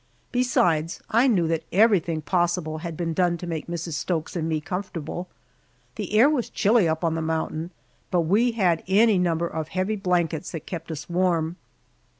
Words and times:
Besides, 0.31 0.99
I 1.11 1.27
knew 1.27 1.47
that 1.47 1.63
everything 1.71 2.23
possible 2.23 2.79
had 2.79 2.97
been 2.97 3.13
done 3.13 3.37
to 3.37 3.45
make 3.45 3.67
Mrs. 3.67 3.93
Stokes 3.93 4.35
and 4.35 4.49
me 4.49 4.59
comfortable. 4.59 5.27
The 5.93 6.13
air 6.13 6.27
was 6.27 6.49
chilly 6.49 6.87
up 6.87 7.03
on 7.03 7.13
the 7.13 7.21
mountain, 7.21 7.69
but 8.09 8.21
we 8.21 8.53
had 8.53 8.83
any 8.87 9.19
number 9.19 9.45
of 9.47 9.67
heavy 9.67 9.95
blankets 9.97 10.53
that 10.53 10.65
kept 10.65 10.89
us 10.89 11.07
warm. 11.07 11.57